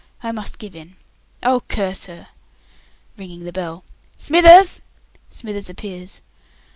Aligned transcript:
I 0.23 0.31
must 0.31 0.57
give 0.57 0.75
in. 0.75 0.95
Oh, 1.43 1.61
curse 1.67 2.05
her! 2.05 2.29
[ringing 3.17 3.41
the 3.45 3.51
bell] 3.53 3.83
Smithers!" 4.17 4.81
[Smithers 5.29 5.69
appears. 5.69 6.23